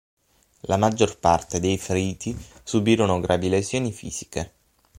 [0.63, 4.51] La maggior parte dei feriti subirono gravi lesioni fisiche.